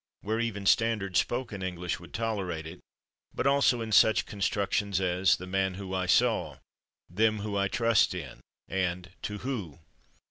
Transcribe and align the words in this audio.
where 0.21 0.39
even 0.39 0.65
standard 0.65 1.15
spoken 1.15 1.61
English 1.61 1.99
would 1.99 2.11
tolerate 2.11 2.65
it, 2.65 2.79
but 3.35 3.45
also 3.45 3.81
in 3.81 3.91
such 3.91 4.25
constructions 4.25 4.99
as 4.99 5.35
"the 5.35 5.45
man 5.45 5.75
/who/ 5.75 5.95
I 5.95 6.07
saw," 6.07 6.57
"them 7.07 7.41
/who/ 7.41 7.55
I 7.55 7.67
trust 7.67 8.15
in" 8.15 8.39
and 8.67 9.11
"to 9.21 9.37
/who 9.37 9.77